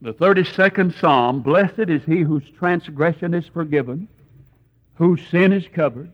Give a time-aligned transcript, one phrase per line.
[0.00, 4.06] The 32nd Psalm Blessed is he whose transgression is forgiven,
[4.94, 6.12] whose sin is covered.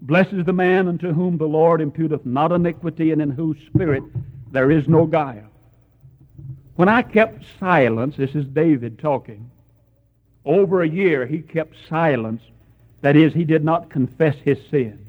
[0.00, 4.02] Blessed is the man unto whom the Lord imputeth not iniquity, and in whose spirit
[4.50, 5.48] there is no guile.
[6.74, 9.48] When I kept silence, this is David talking,
[10.44, 12.42] over a year he kept silence.
[13.02, 15.06] That is, he did not confess his sin.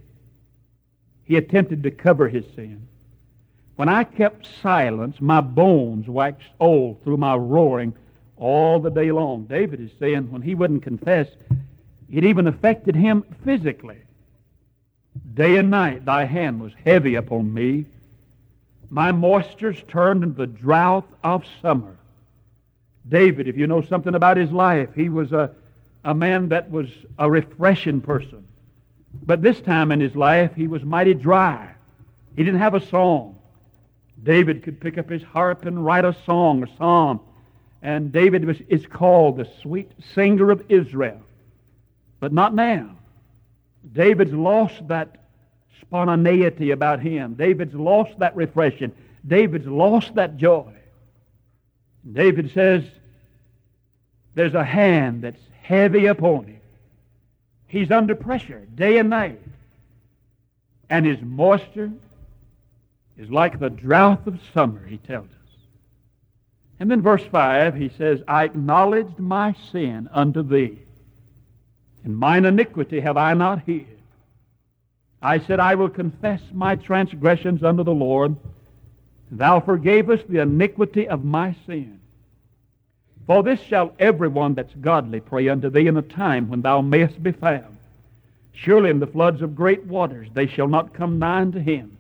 [1.24, 2.88] He attempted to cover his sin.
[3.76, 7.94] When I kept silence, my bones waxed old through my roaring
[8.38, 9.46] all the day long.
[9.46, 11.28] David is saying when he wouldn't confess,
[12.12, 13.98] it even affected him physically.
[15.34, 17.86] Day and night thy hand was heavy upon me.
[18.90, 21.98] My moistures turned into the drought of summer.
[23.10, 25.52] David, if you know something about his life, he was a,
[26.04, 28.46] a man that was a refreshing person.
[29.26, 31.74] But this time in his life, he was mighty dry.
[32.36, 33.40] He didn't have a song.
[34.24, 37.20] David could pick up his harp and write a song, a psalm.
[37.82, 41.22] And David was, is called the sweet singer of Israel.
[42.20, 42.96] But not now.
[43.92, 45.18] David's lost that
[45.82, 47.34] spontaneity about him.
[47.34, 48.94] David's lost that refreshing.
[49.28, 50.74] David's lost that joy.
[52.10, 52.84] David says,
[54.36, 56.62] There's a hand that's heavy upon him.
[57.68, 59.42] He's under pressure day and night.
[60.90, 61.92] And his moisture
[63.18, 65.58] is like the drought of summer, he tells us.
[66.80, 70.80] And then verse 5, he says, I acknowledged my sin unto thee,
[72.04, 73.88] and mine iniquity have I not hid.
[75.22, 78.36] I said, I will confess my transgressions unto the Lord.
[79.30, 82.02] And thou forgavest the iniquity of my sin.
[83.26, 86.82] For this shall every one that's godly pray unto thee in a time when thou
[86.82, 87.78] mayest be found.
[88.52, 91.98] Surely in the floods of great waters they shall not come nigh unto him.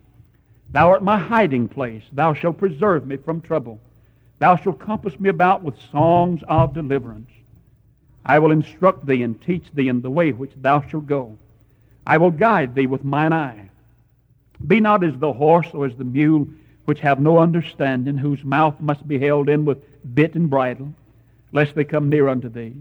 [0.74, 2.04] Thou art my hiding place.
[2.12, 3.80] Thou shalt preserve me from trouble.
[4.40, 7.30] Thou shalt compass me about with songs of deliverance.
[8.26, 11.38] I will instruct thee and teach thee in the way which thou shalt go.
[12.08, 13.70] I will guide thee with mine eye.
[14.66, 16.48] Be not as the horse or as the mule,
[16.86, 19.78] which have no understanding, whose mouth must be held in with
[20.16, 20.94] bit and bridle,
[21.52, 22.74] lest they come near unto thee.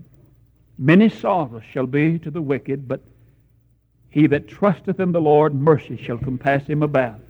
[0.78, 3.02] Many sorrows shall be to the wicked, but
[4.08, 7.20] he that trusteth in the Lord, mercy shall compass him about.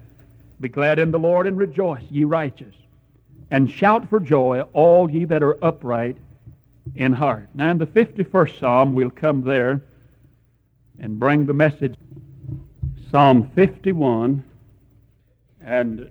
[0.61, 2.75] Be glad in the Lord and rejoice, ye righteous,
[3.51, 6.17] and shout for joy, all ye that are upright
[6.95, 7.49] in heart.
[7.55, 9.83] Now, in the 51st Psalm, we'll come there
[10.99, 11.95] and bring the message.
[13.11, 14.43] Psalm 51,
[15.61, 16.09] and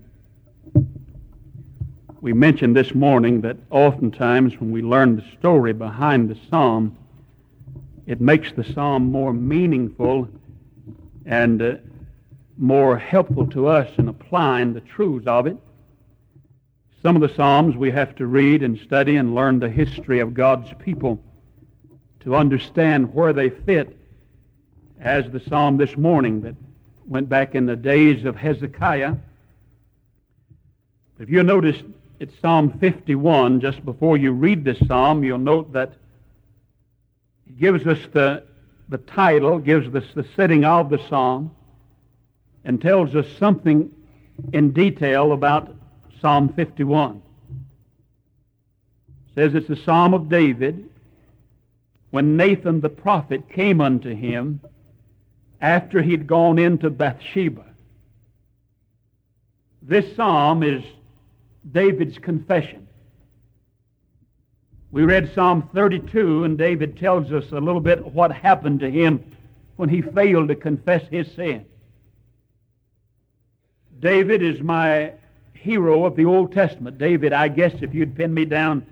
[2.21, 6.95] we mentioned this morning that oftentimes when we learn the story behind the psalm,
[8.05, 10.29] it makes the psalm more meaningful
[11.25, 11.75] and uh,
[12.57, 15.57] more helpful to us in applying the truths of it.
[17.01, 20.33] Some of the Psalms we have to read and study and learn the history of
[20.33, 21.23] God's people
[22.21, 23.97] to understand where they fit,
[24.99, 26.55] as the Psalm this morning that
[27.07, 29.15] went back in the days of Hezekiah.
[31.19, 31.77] If you notice,
[32.19, 33.61] it's Psalm 51.
[33.61, 35.93] Just before you read this psalm, you'll note that
[37.47, 38.43] it gives us the,
[38.89, 41.49] the title, gives us the setting of the psalm
[42.63, 43.91] and tells us something
[44.53, 45.75] in detail about
[46.19, 47.21] Psalm 51.
[49.29, 50.89] It says it's a psalm of David
[52.11, 54.61] when Nathan the prophet came unto him
[55.61, 57.65] after he'd gone into Bathsheba.
[59.81, 60.83] This psalm is
[61.71, 62.87] David's confession.
[64.91, 69.23] We read Psalm 32, and David tells us a little bit what happened to him
[69.77, 71.65] when he failed to confess his sin.
[74.01, 75.13] David is my
[75.53, 76.97] hero of the Old Testament.
[76.97, 78.83] David, I guess if you'd pin me down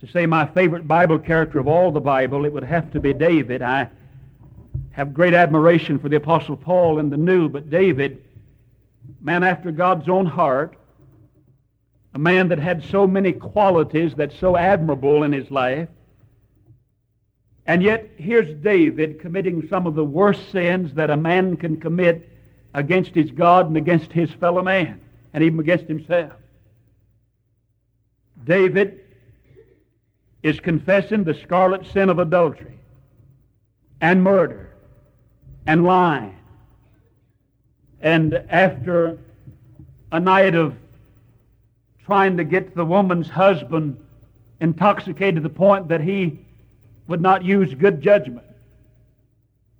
[0.00, 3.12] to say my favorite Bible character of all the Bible, it would have to be
[3.12, 3.60] David.
[3.60, 3.90] I
[4.92, 8.24] have great admiration for the Apostle Paul in the New, but David,
[9.20, 10.78] man after God's own heart,
[12.14, 15.88] a man that had so many qualities that's so admirable in his life,
[17.66, 22.31] and yet here's David committing some of the worst sins that a man can commit
[22.74, 25.00] against his God and against his fellow man,
[25.32, 26.32] and even against himself.
[28.44, 29.00] David
[30.42, 32.78] is confessing the scarlet sin of adultery
[34.00, 34.74] and murder
[35.66, 36.36] and lying.
[38.00, 39.18] And after
[40.10, 40.74] a night of
[42.04, 43.96] trying to get the woman's husband
[44.60, 46.40] intoxicated to the point that he
[47.06, 48.46] would not use good judgment,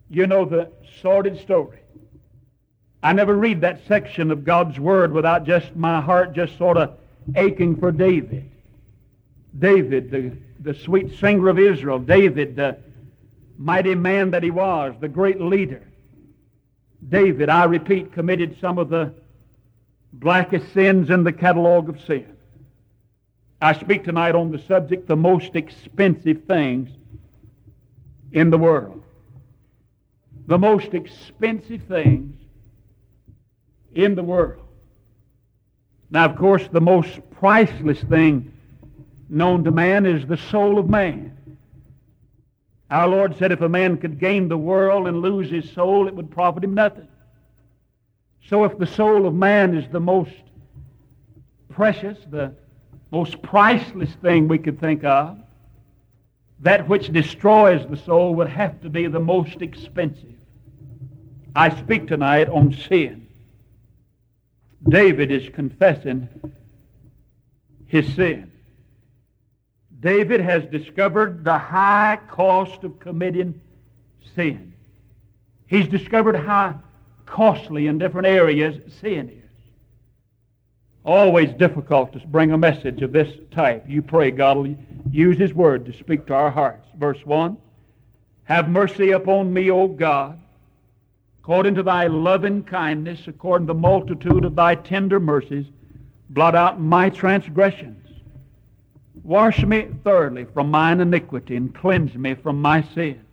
[0.08, 1.81] you know the sordid story.
[3.02, 6.96] I never read that section of God's Word without just my heart just sort of
[7.34, 8.48] aching for David.
[9.58, 12.78] David, the, the sweet singer of Israel, David, the
[13.58, 15.82] mighty man that he was, the great leader.
[17.08, 19.12] David, I repeat, committed some of the
[20.12, 22.36] blackest sins in the catalog of sin.
[23.60, 26.90] I speak tonight on the subject, the most expensive things
[28.30, 29.02] in the world.
[30.46, 32.41] The most expensive things
[33.94, 34.62] in the world.
[36.10, 38.52] Now, of course, the most priceless thing
[39.28, 41.36] known to man is the soul of man.
[42.90, 46.14] Our Lord said if a man could gain the world and lose his soul, it
[46.14, 47.08] would profit him nothing.
[48.46, 50.34] So if the soul of man is the most
[51.70, 52.54] precious, the
[53.10, 55.38] most priceless thing we could think of,
[56.60, 60.34] that which destroys the soul would have to be the most expensive.
[61.56, 63.21] I speak tonight on sin.
[64.88, 66.28] David is confessing
[67.86, 68.50] his sin.
[70.00, 73.60] David has discovered the high cost of committing
[74.34, 74.74] sin.
[75.66, 76.82] He's discovered how
[77.26, 79.38] costly in different areas sin is.
[81.04, 83.84] Always difficult to bring a message of this type.
[83.88, 84.76] You pray God will
[85.10, 86.88] use His Word to speak to our hearts.
[86.96, 87.56] Verse 1
[88.44, 90.38] Have mercy upon me, O God,
[91.42, 95.66] according to thy loving kindness, according to the multitude of thy tender mercies,
[96.30, 98.06] blot out my transgressions.
[99.24, 103.24] Wash me thoroughly from mine iniquity and cleanse me from my sin.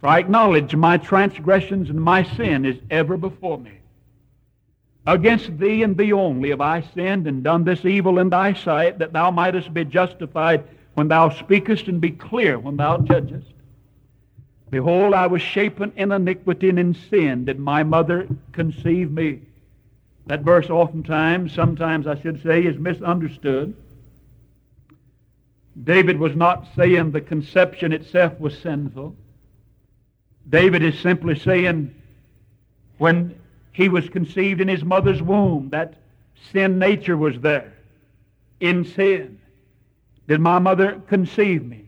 [0.00, 3.72] For I acknowledge my transgressions and my sin is ever before me.
[5.06, 8.98] Against thee and thee only have I sinned and done this evil in thy sight,
[8.98, 13.55] that thou mightest be justified when thou speakest and be clear when thou judgest.
[14.70, 19.40] Behold, I was shapen in iniquity and in sin did my mother conceive me.
[20.26, 23.76] That verse oftentimes, sometimes I should say, is misunderstood.
[25.84, 29.14] David was not saying the conception itself was sinful.
[30.48, 31.94] David is simply saying
[32.98, 33.38] when
[33.72, 35.94] he was conceived in his mother's womb, that
[36.52, 37.72] sin nature was there.
[38.58, 39.38] In sin
[40.26, 41.85] did my mother conceive me.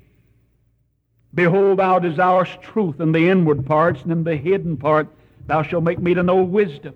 [1.35, 5.09] Behold, thou desirest truth in the inward parts, and in the hidden part
[5.47, 6.95] thou shalt make me to know wisdom.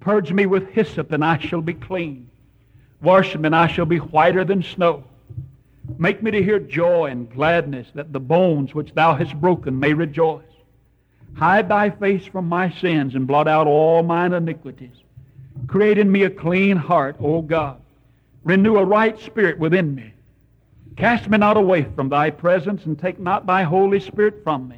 [0.00, 2.30] Purge me with hyssop, and I shall be clean.
[3.02, 5.04] Wash me, and I shall be whiter than snow.
[5.98, 9.92] Make me to hear joy and gladness, that the bones which thou hast broken may
[9.92, 10.42] rejoice.
[11.34, 14.96] Hide thy face from my sins, and blot out all mine iniquities.
[15.66, 17.80] Create in me a clean heart, O God.
[18.42, 20.13] Renew a right spirit within me.
[20.96, 24.76] Cast me not away from thy presence, and take not thy Holy Spirit from me.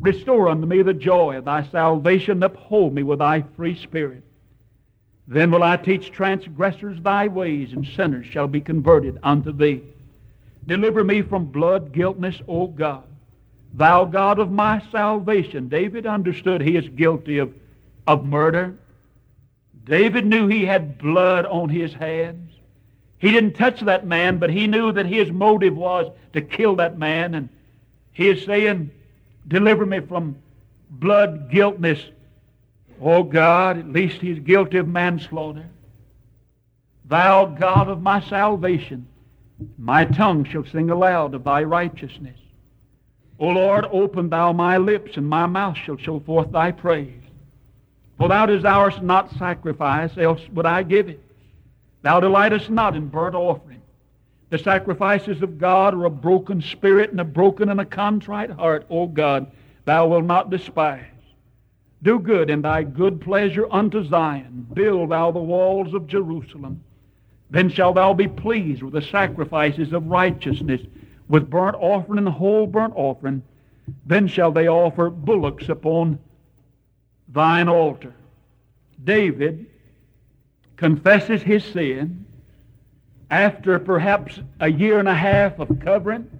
[0.00, 4.22] Restore unto me the joy of thy salvation, and uphold me with thy free spirit.
[5.26, 9.82] Then will I teach transgressors thy ways, and sinners shall be converted unto thee.
[10.66, 13.04] Deliver me from blood guiltness, O God.
[13.74, 15.68] Thou God of my salvation.
[15.68, 17.52] David understood he is guilty of,
[18.06, 18.76] of murder.
[19.84, 22.52] David knew he had blood on his hands.
[23.18, 26.98] He didn't touch that man, but he knew that his motive was to kill that
[26.98, 27.34] man.
[27.34, 27.48] And
[28.12, 28.90] he is saying,
[29.46, 30.36] Deliver me from
[30.90, 32.00] blood guiltness.
[33.00, 35.66] Oh God, at least he's guilty of manslaughter.
[37.06, 39.08] Thou God of my salvation.
[39.76, 42.38] My tongue shall sing aloud of thy righteousness.
[43.40, 47.22] O Lord, open thou my lips, and my mouth shall show forth thy praise.
[48.18, 51.24] For thou desirest not sacrifice, else would I give it.
[52.02, 53.82] Thou delightest not in burnt offering.
[54.50, 58.86] The sacrifices of God are a broken spirit and a broken and a contrite heart,
[58.88, 59.50] O God,
[59.84, 61.04] thou wilt not despise.
[62.02, 64.66] Do good in thy good pleasure unto Zion.
[64.72, 66.82] Build thou the walls of Jerusalem.
[67.50, 70.80] Then shalt thou be pleased with the sacrifices of righteousness,
[71.28, 73.42] with burnt offering and whole burnt offering.
[74.06, 76.18] Then shall they offer bullocks upon
[77.28, 78.14] thine altar.
[79.02, 79.66] David
[80.78, 82.24] confesses his sin
[83.30, 86.30] after perhaps a year and a half of covering,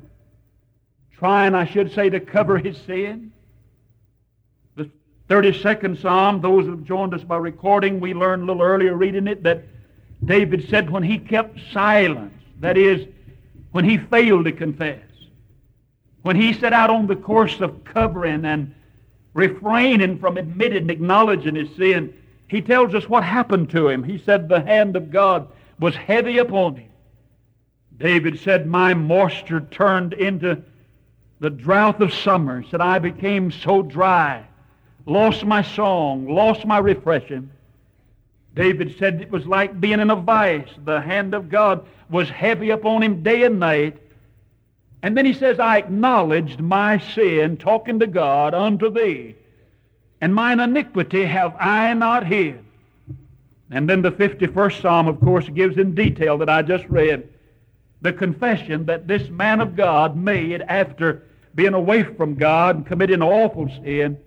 [1.12, 3.32] trying, I should say, to cover his sin.
[4.76, 4.88] The
[5.28, 9.26] 32nd Psalm, those who have joined us by recording, we learned a little earlier reading
[9.26, 9.64] it that
[10.24, 13.06] David said when he kept silence, that is,
[13.72, 15.02] when he failed to confess,
[16.22, 18.72] when he set out on the course of covering and
[19.34, 22.14] refraining from admitting and acknowledging his sin,
[22.48, 24.02] he tells us what happened to him.
[24.02, 26.90] He said the hand of God was heavy upon him.
[27.98, 30.62] David said, My moisture turned into
[31.40, 32.64] the drought of summer.
[32.70, 34.44] Said, I became so dry,
[35.04, 37.50] lost my song, lost my refreshing.
[38.54, 40.68] David said it was like being in a vice.
[40.84, 43.98] The hand of God was heavy upon him day and night.
[45.02, 49.36] And then he says, I acknowledged my sin, talking to God, unto thee.
[50.20, 52.64] And mine iniquity have I not hid.
[53.70, 57.28] And then the 51st Psalm, of course, gives in detail that I just read
[58.00, 63.22] the confession that this man of God made after being away from God and committing
[63.22, 64.18] awful sin,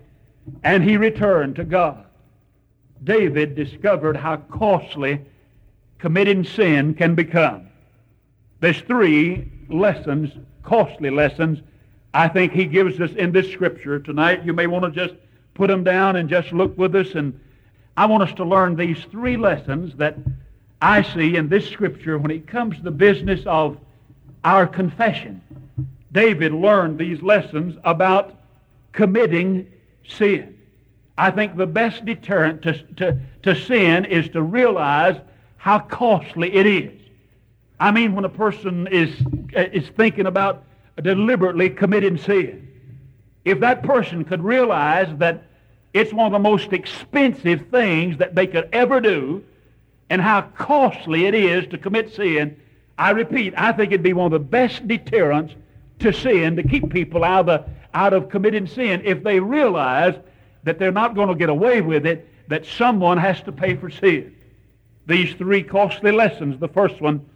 [0.62, 2.04] and he returned to God.
[3.02, 5.20] David discovered how costly
[5.98, 7.68] committing sin can become.
[8.60, 10.30] There's three lessons,
[10.62, 11.60] costly lessons,
[12.14, 14.44] I think he gives us in this scripture tonight.
[14.44, 15.18] You may want to just
[15.54, 17.14] put them down and just look with us.
[17.14, 17.38] And
[17.96, 20.16] I want us to learn these three lessons that
[20.80, 23.78] I see in this scripture when it comes to the business of
[24.44, 25.40] our confession.
[26.12, 28.34] David learned these lessons about
[28.92, 29.70] committing
[30.06, 30.58] sin.
[31.16, 35.16] I think the best deterrent to, to, to sin is to realize
[35.56, 37.00] how costly it is.
[37.78, 39.14] I mean, when a person is,
[39.54, 40.64] is thinking about
[41.02, 42.68] deliberately committing sin,
[43.44, 45.44] if that person could realize that
[45.92, 49.44] it's one of the most expensive things that they could ever do
[50.10, 52.56] and how costly it is to commit sin,
[52.98, 55.54] I repeat, I think it'd be one of the best deterrents
[56.00, 60.14] to sin to keep people out of, the, out of committing sin if they realize
[60.64, 63.90] that they're not going to get away with it, that someone has to pay for
[63.90, 64.34] sin.
[65.06, 66.60] These three costly lessons.
[66.60, 67.26] The first one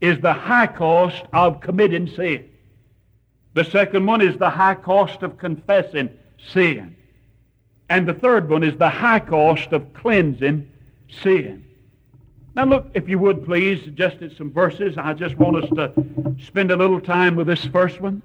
[0.00, 2.48] is the high cost of committing sin.
[3.54, 6.10] The second one is the high cost of confessing
[6.52, 6.96] sin.
[7.88, 10.70] And the third one is the high cost of cleansing
[11.22, 11.64] sin.
[12.54, 14.96] Now look, if you would please, just at some verses.
[14.98, 18.22] I just want us to spend a little time with this first one.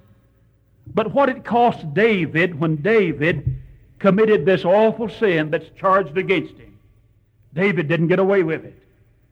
[0.93, 3.57] But what it cost David when David
[3.99, 6.77] committed this awful sin that's charged against him.
[7.53, 8.77] David didn't get away with it.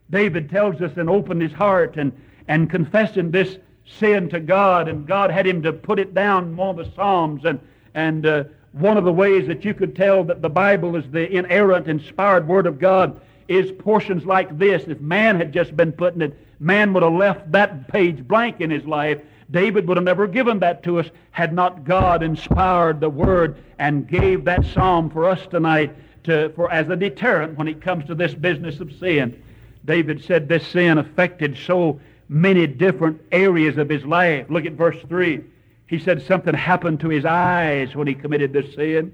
[0.10, 2.12] David tells us and opened his heart and,
[2.48, 6.58] and confessing this sin to God, and God had him to put it down in
[6.58, 7.46] one of the Psalms.
[7.46, 7.60] And,
[7.94, 11.32] and uh, one of the ways that you could tell that the Bible is the
[11.32, 14.84] inerrant, inspired Word of God is portions like this.
[14.88, 18.70] If man had just been putting it, man would have left that page blank in
[18.70, 19.20] his life.
[19.52, 24.08] David would have never given that to us had not God inspired the Word and
[24.08, 28.16] gave that psalm for us tonight to, for, as a deterrent when it comes to
[28.16, 29.42] this business of sin.
[29.86, 34.48] David said this sin affected so many different areas of his life.
[34.50, 35.42] Look at verse 3.
[35.88, 39.14] He said something happened to his eyes when he committed this sin.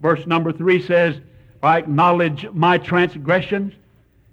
[0.00, 1.16] Verse number 3 says,
[1.62, 3.72] I acknowledge my transgressions,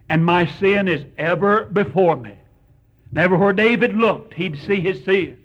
[0.09, 2.33] and my sin is ever before me.
[3.11, 5.37] Never where David looked, he'd see his sin.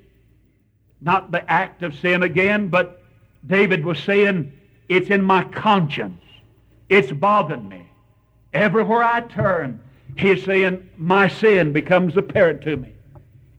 [1.00, 3.02] Not the act of sin again, but
[3.46, 4.52] David was saying,
[4.88, 6.20] it's in my conscience.
[6.88, 7.86] It's bothering me.
[8.52, 9.80] Everywhere I turn,
[10.16, 12.92] he's saying, my sin becomes apparent to me.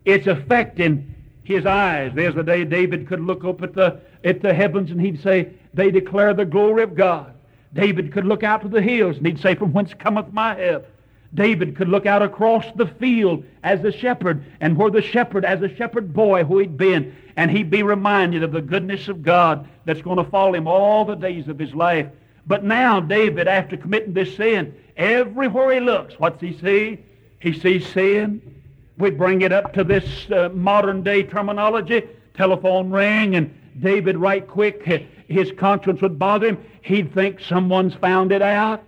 [0.05, 2.11] It's affecting his eyes.
[2.13, 5.53] There's the day David could look up at the, at the heavens and he'd say,
[5.73, 7.33] they declare the glory of God.
[7.73, 10.87] David could look out to the hills and he'd say, from whence cometh my help?
[11.33, 15.61] David could look out across the field as a shepherd, and where the shepherd, as
[15.61, 19.65] a shepherd boy who he'd been, and he'd be reminded of the goodness of God
[19.85, 22.07] that's going to follow him all the days of his life.
[22.47, 26.99] But now, David, after committing this sin, everywhere he looks, what's he see?
[27.39, 28.61] He sees sin.
[28.97, 32.03] We bring it up to this uh, modern day terminology,
[32.35, 34.83] telephone ring, and David, right quick,
[35.27, 36.57] his conscience would bother him.
[36.81, 38.83] He'd think someone's found it out.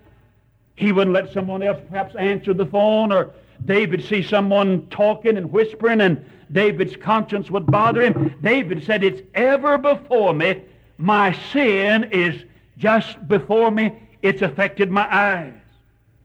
[0.75, 3.31] He wouldn't let someone else perhaps answer the phone or
[3.65, 8.35] David see someone talking and whispering and David's conscience would bother him.
[8.41, 10.61] David said, It's ever before me.
[10.97, 12.43] My sin is
[12.77, 13.91] just before me.
[14.21, 15.53] It's affected my eyes.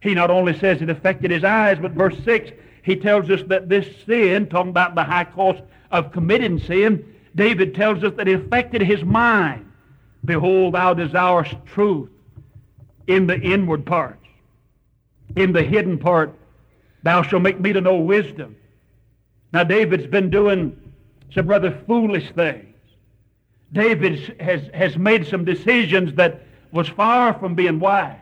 [0.00, 2.52] He not only says it affected his eyes, but verse 6,
[2.82, 7.74] he tells us that this sin, talking about the high cost of committing sin, David
[7.74, 9.70] tells us that it affected his mind.
[10.24, 12.10] Behold, thou desirest truth
[13.08, 14.18] in the inward parts
[15.36, 16.34] in the hidden part,
[17.02, 18.56] thou shalt make me to know wisdom.
[19.52, 20.76] Now, David's been doing
[21.32, 22.67] some rather foolish things.
[23.72, 28.16] David has, has made some decisions that was far from being wise.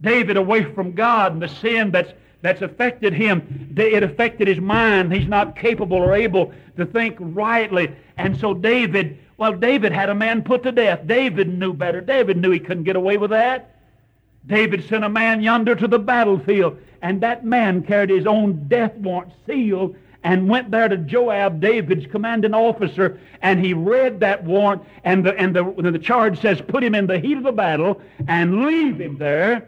[0.00, 5.12] David away from God and the sin that's, that's affected him, it affected his mind.
[5.12, 7.92] He's not capable or able to think rightly.
[8.16, 11.06] And so David, well, David had a man put to death.
[11.06, 12.00] David knew better.
[12.00, 13.74] David knew he couldn't get away with that.
[14.46, 18.94] David sent a man yonder to the battlefield, and that man carried his own death
[18.94, 19.96] warrant sealed
[20.28, 25.34] and went there to Joab, David's commanding officer, and he read that warrant, and the,
[25.36, 29.00] and the, the charge says, put him in the heat of the battle and leave
[29.00, 29.66] him there.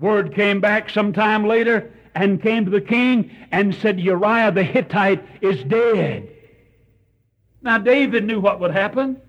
[0.00, 5.24] Word came back sometime later and came to the king and said, Uriah the Hittite
[5.40, 6.28] is dead.
[7.62, 9.22] Now, David knew what would happen.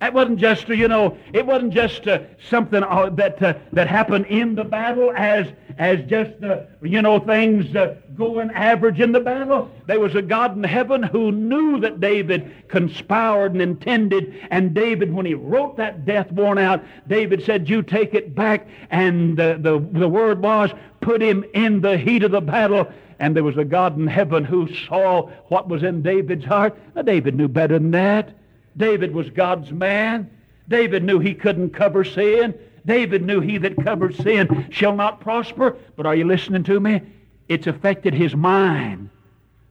[0.00, 4.26] It wasn't just, you know, it wasn't just uh, something uh, that uh, that happened
[4.26, 9.18] in the battle as as just, uh, you know, things uh, going average in the
[9.18, 9.68] battle.
[9.86, 14.40] There was a God in heaven who knew that David conspired and intended.
[14.50, 18.68] And David, when he wrote that death warrant out, David said, "You take it back."
[18.90, 22.86] And the the, the word was, "Put him in the heat of the battle."
[23.18, 26.78] And there was a God in heaven who saw what was in David's heart.
[26.94, 28.30] Now, David knew better than that.
[28.78, 30.30] David was God's man.
[30.68, 32.54] David knew he couldn't cover sin.
[32.86, 35.76] David knew he that covers sin shall not prosper.
[35.96, 37.02] But are you listening to me?
[37.48, 39.10] It's affected his mind.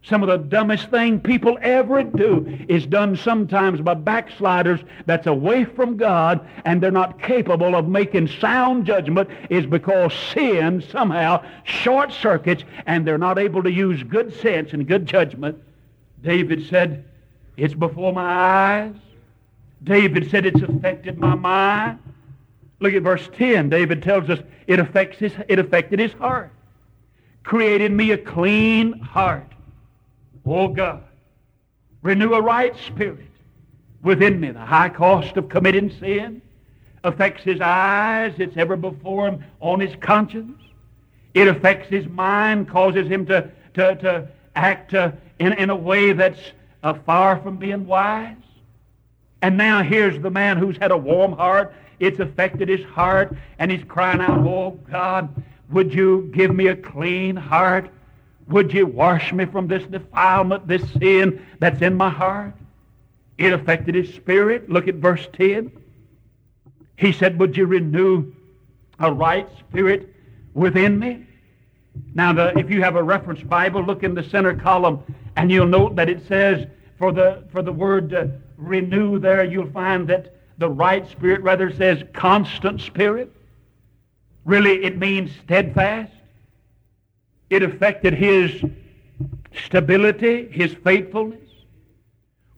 [0.04, 5.66] Some of the dumbest thing people ever do is done sometimes by backsliders that's away
[5.66, 12.14] from God and they're not capable of making sound judgment is because sin somehow short
[12.14, 15.62] circuits and they're not able to use good sense and good judgment.
[16.24, 17.04] David said,
[17.58, 18.96] it's before my eyes.
[19.84, 22.00] David said it's affected my mind.
[22.80, 23.70] Look at verse 10.
[23.70, 26.52] David tells us it affects his, it affected his heart.
[27.44, 29.52] Created me a clean heart.
[30.46, 31.04] Oh God,
[32.02, 33.32] renew a right spirit
[34.04, 34.52] within me.
[34.52, 36.42] The high cost of committing sin
[37.04, 38.34] affects his eyes.
[38.38, 40.62] It's ever before him on his conscience.
[41.34, 46.14] It affects his mind, causes him to, to, to act uh, in, in a way
[46.14, 46.40] that's
[46.84, 48.36] uh, far from being wise.
[49.42, 51.74] And now here's the man who's had a warm heart.
[52.00, 56.76] It's affected his heart, and he's crying out, Oh God, would you give me a
[56.76, 57.90] clean heart?
[58.48, 62.54] Would you wash me from this defilement, this sin that's in my heart?
[63.38, 64.70] It affected his spirit.
[64.70, 65.72] Look at verse 10.
[66.96, 68.34] He said, Would you renew
[69.00, 70.14] a right spirit
[70.54, 71.27] within me?
[72.14, 75.04] Now, the, if you have a reference Bible, look in the center column,
[75.36, 76.66] and you'll note that it says,
[76.98, 78.26] for the, for the word uh,
[78.58, 83.32] renew there, you'll find that the right spirit rather says constant spirit.
[84.46, 86.12] Really, it means steadfast.
[87.50, 88.64] It affected his
[89.66, 91.40] stability, his faithfulness.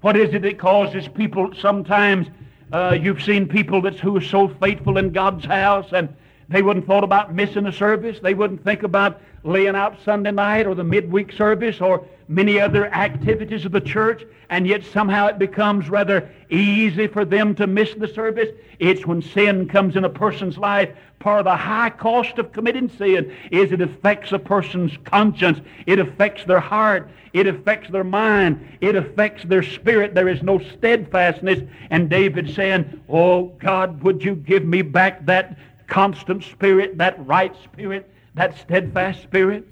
[0.01, 2.27] What is it that causes people sometimes?
[2.71, 6.15] Uh, you've seen people that's who are so faithful in God's house and
[6.49, 8.19] they wouldn't thought about missing a service.
[8.21, 12.87] They wouldn't think about laying out Sunday night or the midweek service or many other
[12.93, 17.93] activities of the church, and yet somehow it becomes rather easy for them to miss
[17.95, 18.49] the service.
[18.79, 20.89] It's when sin comes in a person's life.
[21.19, 25.59] Part of the high cost of committing sin is it affects a person's conscience.
[25.85, 27.09] It affects their heart.
[27.33, 28.77] It affects their mind.
[28.81, 30.15] It affects their spirit.
[30.15, 31.59] There is no steadfastness.
[31.89, 35.57] And David saying, Oh God, would you give me back that
[35.89, 39.67] constant spirit, that right spirit, that steadfast spirit?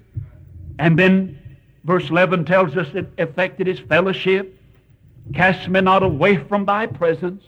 [0.80, 1.40] And then
[1.88, 4.62] Verse 11 tells us it affected his fellowship.
[5.34, 7.42] Cast me not away from thy presence,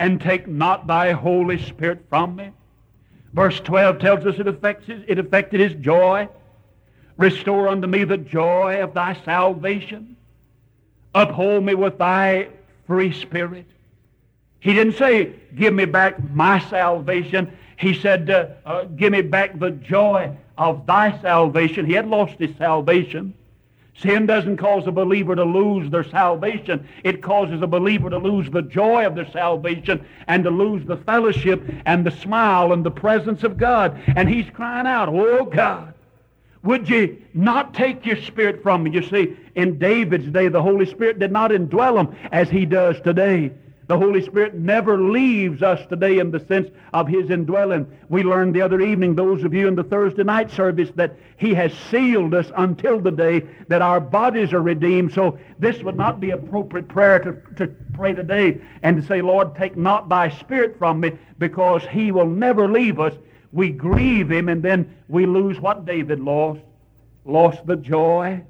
[0.00, 2.52] and take not thy Holy Spirit from me.
[3.34, 6.26] Verse 12 tells us it, affects his, it affected his joy.
[7.18, 10.16] Restore unto me the joy of thy salvation.
[11.14, 12.48] Uphold me with thy
[12.86, 13.66] free spirit.
[14.58, 17.54] He didn't say, give me back my salvation.
[17.76, 21.86] He said, uh, uh, give me back the joy of thy salvation.
[21.86, 23.34] He had lost his salvation.
[23.96, 26.86] Sin doesn't cause a believer to lose their salvation.
[27.04, 30.96] It causes a believer to lose the joy of their salvation and to lose the
[30.96, 34.00] fellowship and the smile and the presence of God.
[34.16, 35.94] And he's crying out, Oh God,
[36.64, 38.90] would you not take your spirit from me?
[38.90, 43.00] You see, in David's day, the Holy Spirit did not indwell him as he does
[43.02, 43.52] today.
[43.86, 47.86] The Holy Spirit never leaves us today in the sense of His indwelling.
[48.08, 51.52] We learned the other evening, those of you in the Thursday night service, that He
[51.52, 55.12] has sealed us until the day that our bodies are redeemed.
[55.12, 59.54] So this would not be appropriate prayer to, to pray today and to say, Lord,
[59.54, 63.12] take not thy spirit from me because He will never leave us.
[63.52, 66.60] We grieve Him and then we lose what David lost.
[67.26, 68.42] Lost the joy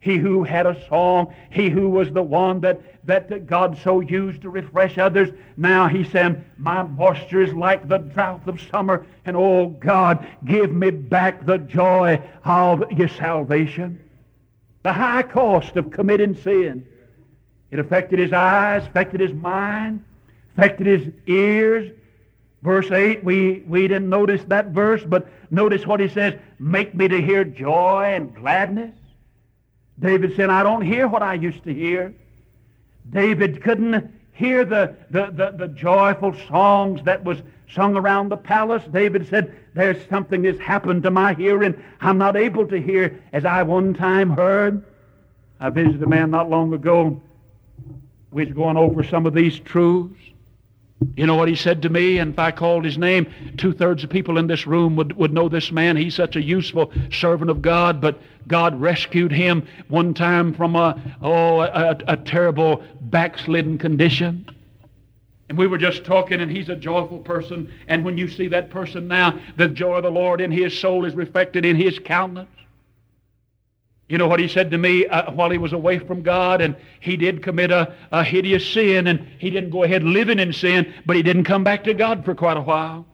[0.00, 4.42] he who had a song, he who was the one that, that God so used
[4.42, 5.30] to refresh others.
[5.56, 10.72] Now he said, My moisture is like the drought of summer, and oh God, give
[10.72, 14.00] me back the joy of your salvation.
[14.84, 16.86] The high cost of committing sin.
[17.72, 20.04] It affected his eyes, affected his mind,
[20.56, 21.92] affected his ears.
[22.62, 27.08] Verse 8, we, we didn't notice that verse, but notice what he says, Make me
[27.08, 28.94] to hear joy and gladness
[30.00, 32.14] David said, I don't hear what I used to hear.
[33.10, 38.82] David couldn't hear the, the, the, the joyful songs that was sung around the palace.
[38.92, 41.74] David said, There's something that's happened to my hearing.
[42.00, 44.84] I'm not able to hear as I one time heard.
[45.60, 47.20] I visited a man not long ago.
[48.30, 50.20] We was going over some of these truths.
[51.14, 52.18] You know what he said to me?
[52.18, 55.32] And if I called his name, two thirds of people in this room would, would
[55.32, 55.96] know this man.
[55.96, 61.00] He's such a useful servant of God, but God rescued him one time from a,
[61.22, 64.48] oh, a, a terrible backslidden condition.
[65.48, 67.72] And we were just talking, and he's a joyful person.
[67.86, 71.04] And when you see that person now, the joy of the Lord in his soul
[71.04, 72.50] is reflected in his countenance.
[74.08, 76.74] You know what he said to me uh, while he was away from God, and
[77.00, 80.92] he did commit a, a hideous sin, and he didn't go ahead living in sin,
[81.04, 83.06] but he didn't come back to God for quite a while.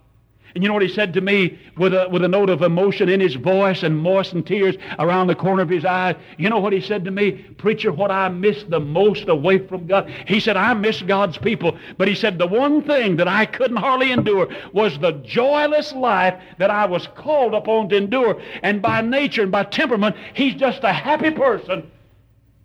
[0.55, 3.09] And you know what he said to me with a, with a note of emotion
[3.09, 6.14] in his voice and moistened tears around the corner of his eyes?
[6.38, 7.33] You know what he said to me?
[7.59, 10.09] Preacher, what I miss the most away from God.
[10.29, 11.77] He said, I miss God's people.
[11.99, 16.40] But he said, the one thing that I couldn't hardly endure was the joyless life
[16.59, 18.40] that I was called upon to endure.
[18.62, 21.90] And by nature and by temperament, he's just a happy person.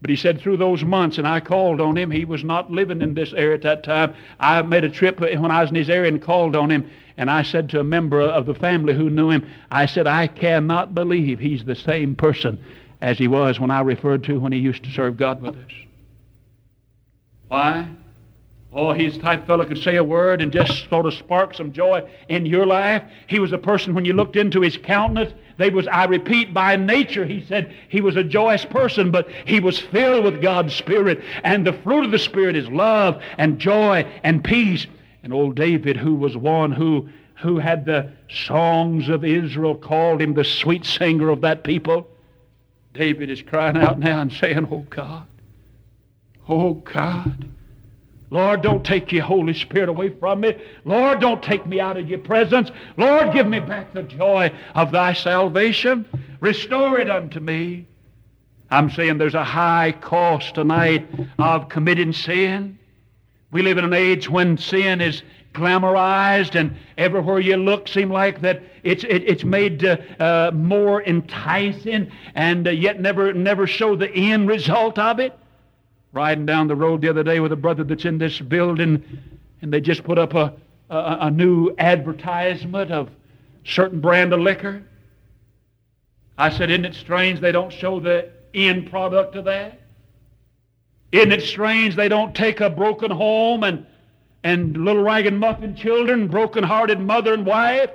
[0.02, 3.02] But he said through those months, and I called on him, he was not living
[3.02, 4.16] in this area at that time.
[4.40, 6.90] I made a trip when I was in his area and called on him.
[7.20, 10.28] And I said to a member of the family who knew him, I said, I
[10.28, 12.64] cannot believe he's the same person
[13.02, 15.72] as he was when I referred to when he used to serve God with us.
[17.50, 17.90] Why?
[18.72, 21.74] Oh, he's the type fellow could say a word and just sort of spark some
[21.74, 23.04] joy in your life.
[23.28, 26.78] He was a person when you looked into his countenance, they was, I repeat, by
[26.78, 31.22] nature, he said he was a joyous person, but he was filled with God's Spirit.
[31.44, 34.88] And the fruit of the Spirit is love and joy and peace
[35.24, 37.10] and old David, who was one who,
[37.42, 42.08] who had the songs of Israel, called him the sweet singer of that people.
[42.94, 45.28] David is crying out now and saying, Oh God,
[46.48, 47.48] oh God.
[48.32, 50.56] Lord, don't take your Holy Spirit away from me.
[50.86, 52.70] Lord, don't take me out of your presence.
[52.96, 56.06] Lord, give me back the joy of thy salvation.
[56.40, 57.88] Restore it unto me.
[58.70, 61.08] I'm saying there's a high cost tonight
[61.40, 62.78] of committing sin.
[63.52, 68.42] We live in an age when sin is glamorized and everywhere you look seem like
[68.42, 73.96] that it's, it, it's made uh, uh, more enticing and uh, yet never, never show
[73.96, 75.38] the end result of it.
[76.12, 79.04] Riding down the road the other day with a brother that's in this building
[79.62, 80.54] and they just put up a,
[80.90, 83.10] a, a new advertisement of
[83.66, 84.84] certain brand of liquor.
[86.38, 89.80] I said, isn't it strange they don't show the end product of that?
[91.12, 93.86] Isn't it strange they don't take a broken home and,
[94.44, 97.90] and little ragged muffin children, broken hearted mother and wife?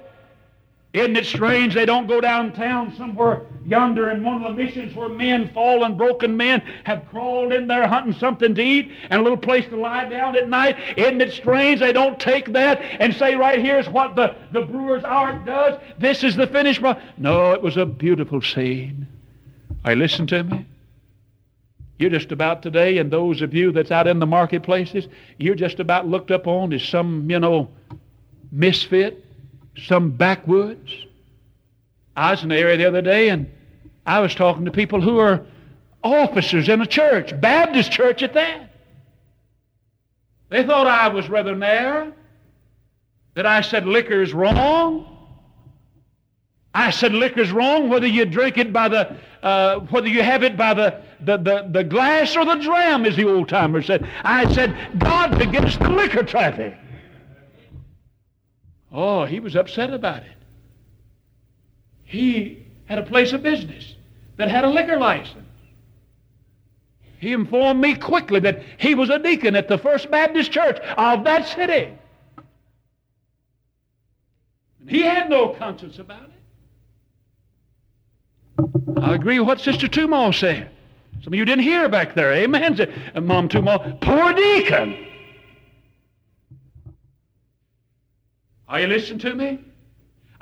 [0.95, 5.09] Isn't it strange they don't go downtown somewhere yonder in one of the missions where
[5.09, 9.37] men, fallen, broken men, have crawled in there hunting something to eat and a little
[9.37, 10.77] place to lie down at night?
[10.97, 15.03] Isn't it strange they don't take that and say, right here's what the, the brewer's
[15.03, 15.81] art does?
[15.99, 17.05] This is the finished product.
[17.19, 19.09] No, it was a beautiful scene.
[19.85, 20.67] I listen to me.
[21.99, 25.07] You're just about today, and those of you that's out in the marketplaces,
[25.39, 27.69] you're just about looked up on as some, you know,
[28.51, 29.25] misfit,
[29.77, 30.93] some backwoods.
[32.17, 33.51] I was in the area the other day, and
[34.07, 35.47] I was talking to people who are
[36.03, 38.71] officers in a church, Baptist church at that.
[40.49, 42.13] They thought I was rather narrow,
[43.35, 45.14] that I said liquor is wrong.
[46.75, 50.57] I said liquor's wrong whether you drink it by the, uh, whether you have it
[50.57, 54.09] by the, the, the, the glass or the dram, as the old timer said.
[54.25, 56.77] I said, God against the liquor traffic.
[58.93, 60.37] Oh, he was upset about it.
[62.03, 63.95] He had a place of business
[64.37, 65.41] that had a liquor license.
[67.19, 71.25] He informed me quickly that he was a deacon at the First Baptist Church of
[71.25, 71.97] that city.
[74.87, 76.34] He had no conscience about it.
[79.05, 80.71] I agree with what Sister Tumo said.
[81.23, 82.33] Some of you didn't hear back there.
[82.33, 82.77] Amen.
[82.77, 85.07] Said, uh, Mom Tumo, poor deacon.
[88.67, 89.61] Are you listening to me?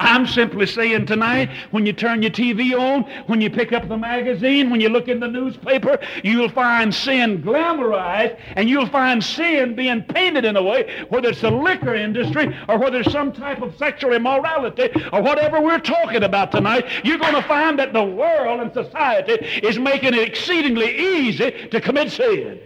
[0.03, 3.97] I'm simply saying tonight, when you turn your TV on, when you pick up the
[3.97, 9.77] magazine, when you look in the newspaper, you'll find sin glamorized and you'll find sin
[9.77, 13.63] being painted in a way, whether it's the liquor industry or whether it's some type
[13.63, 18.03] of sexual immorality or whatever we're talking about tonight, you're going to find that the
[18.03, 19.35] world and society
[19.65, 22.59] is making it exceedingly easy to commit sin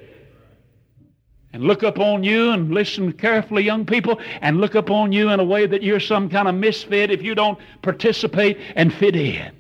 [1.53, 5.45] and look upon you and listen carefully, young people, and look upon you in a
[5.45, 9.53] way that you're some kind of misfit if you don't participate and fit in.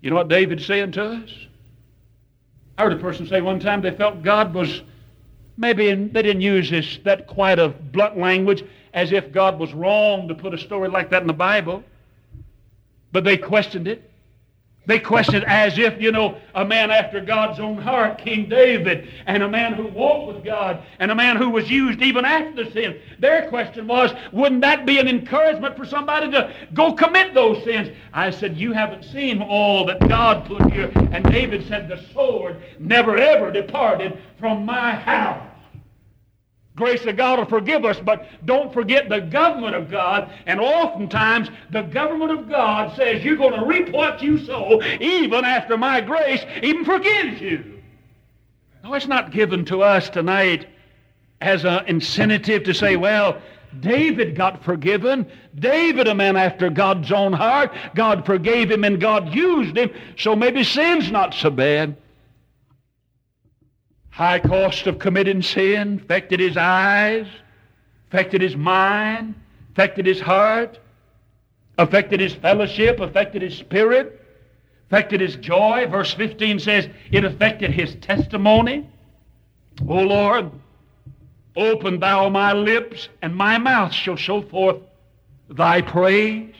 [0.00, 1.30] You know what David's saying to us?
[2.78, 4.82] I heard a person say one time they felt God was
[5.56, 10.26] maybe they didn't use this, that quite a blunt language as if God was wrong
[10.28, 11.84] to put a story like that in the Bible,
[13.12, 14.09] but they questioned it.
[14.90, 19.40] They questioned as if, you know, a man after God's own heart, King David, and
[19.40, 22.98] a man who walked with God, and a man who was used even after sin.
[23.20, 27.96] Their question was, wouldn't that be an encouragement for somebody to go commit those sins?
[28.12, 30.90] I said, you haven't seen all that God put here.
[31.12, 35.49] And David said, the sword never ever departed from my house
[36.76, 40.32] grace of God will forgive us, but don't forget the government of God.
[40.46, 45.44] And oftentimes, the government of God says you're going to reap what you sow, even
[45.44, 47.80] after my grace even forgives you.
[48.82, 50.68] No, it's not given to us tonight
[51.40, 53.40] as an incentive to say, well,
[53.80, 55.26] David got forgiven.
[55.54, 60.34] David, a man after God's own heart, God forgave him and God used him, so
[60.34, 61.96] maybe sin's not so bad.
[64.20, 67.26] High cost of committing sin affected his eyes,
[68.08, 69.34] affected his mind,
[69.72, 70.78] affected his heart,
[71.78, 74.22] affected his fellowship, affected his spirit,
[74.88, 75.86] affected his joy.
[75.86, 78.90] Verse 15 says it affected his testimony.
[79.88, 80.50] O Lord,
[81.56, 84.82] open thou my lips, and my mouth shall show forth
[85.48, 86.54] thy praise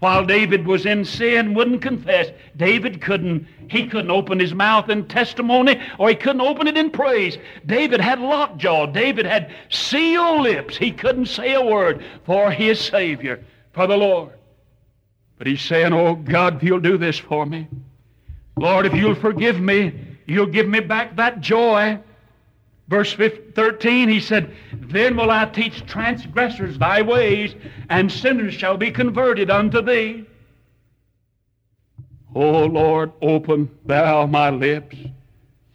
[0.00, 2.30] while David was in sin, wouldn't confess.
[2.56, 6.90] David couldn't, he couldn't open his mouth in testimony or he couldn't open it in
[6.90, 7.36] praise.
[7.66, 8.86] David had lockjaw.
[8.86, 10.76] David had sealed lips.
[10.76, 14.32] He couldn't say a word for his Savior, for the Lord.
[15.36, 17.66] But he's saying, Oh God, if you'll do this for me,
[18.56, 19.92] Lord, if you'll forgive me,
[20.26, 21.98] you'll give me back that joy.
[22.88, 27.54] Verse 13, he said, Then will I teach transgressors thy ways,
[27.90, 30.24] and sinners shall be converted unto thee.
[32.34, 34.96] O Lord, open thou my lips,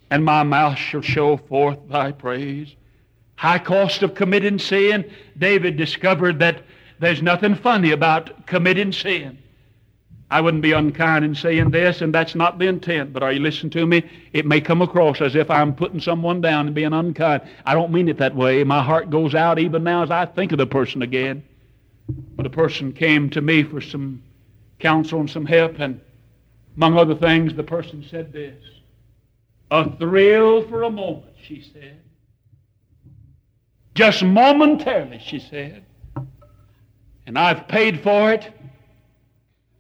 [0.09, 2.75] and my mouth shall show forth thy praise.
[3.35, 5.11] High cost of committing sin.
[5.37, 6.63] David discovered that
[6.99, 9.37] there's nothing funny about committing sin.
[10.33, 13.39] I wouldn't be unkind in saying this, and that's not the intent, but are you
[13.39, 14.03] listening to me?
[14.31, 17.43] It may come across as if I'm putting someone down and being unkind.
[17.67, 18.63] I don't mean it that way.
[18.63, 21.43] My heart goes out even now as I think of the person again.
[22.35, 24.23] But a person came to me for some
[24.79, 26.01] counsel and some help, and
[26.77, 28.57] among other things, the person said this
[29.69, 32.01] A thrill for a moment, she said.
[33.93, 35.85] Just momentarily, she said.
[37.27, 38.51] And I've paid for it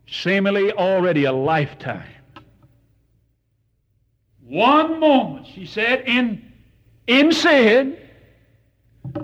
[0.07, 2.09] seemingly already a lifetime.
[4.45, 6.53] One moment, she said, in,
[7.07, 7.97] in sin,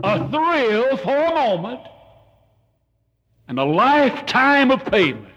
[0.03, 1.81] a thrill for a moment,
[3.47, 5.27] and a lifetime of payment.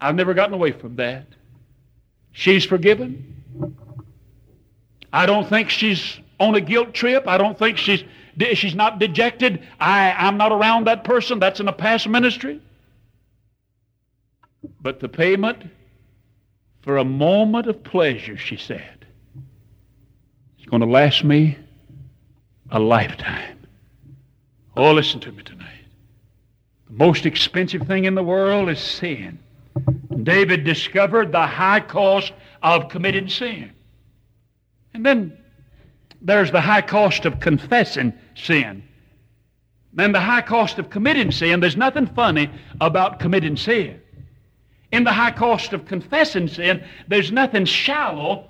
[0.00, 1.26] I've never gotten away from that.
[2.32, 3.34] She's forgiven.
[5.12, 7.26] I don't think she's on a guilt trip.
[7.26, 8.04] I don't think she's
[8.54, 9.66] she's not dejected.
[9.80, 11.38] I, I'm not around that person.
[11.40, 12.60] That's in a past ministry.
[14.80, 15.64] But the payment
[16.82, 19.06] for a moment of pleasure, she said,
[20.58, 21.58] is going to last me
[22.70, 23.66] a lifetime.
[24.76, 25.66] Oh, listen to me tonight.
[26.88, 29.38] The most expensive thing in the world is sin.
[30.22, 33.72] David discovered the high cost of committing sin.
[34.94, 35.36] And then
[36.20, 38.82] there's the high cost of confessing sin.
[39.92, 41.60] Then the high cost of committing sin.
[41.60, 44.00] There's nothing funny about committing sin.
[44.90, 48.48] In the high cost of confessing sin, there's nothing shallow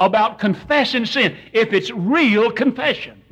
[0.00, 3.22] about confessing sin if it's real confession.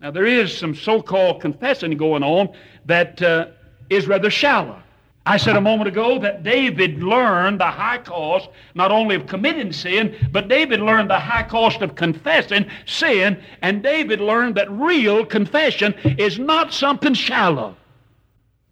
[0.00, 3.46] Now, there is some so called confessing going on that uh,
[3.88, 4.82] is rather shallow.
[5.28, 9.72] I said a moment ago that David learned the high cost not only of committing
[9.72, 15.26] sin, but David learned the high cost of confessing sin, and David learned that real
[15.26, 17.76] confession is not something shallow.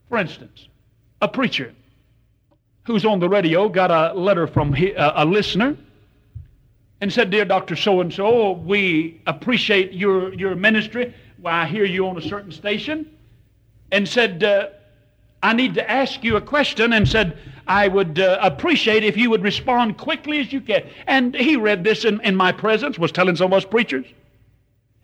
[0.09, 0.69] For instance,
[1.21, 1.75] a preacher
[2.85, 5.77] who's on the radio got a letter from a listener
[7.01, 7.77] and said, Dear Dr.
[7.77, 11.15] So and so, we appreciate your, your ministry.
[11.39, 13.11] Well, I hear you on a certain station.
[13.93, 14.69] And said, uh,
[15.43, 16.93] I need to ask you a question.
[16.95, 20.89] And said, I would uh, appreciate if you would respond quickly as you can.
[21.07, 24.07] And he read this in, in my presence, was telling some of us preachers.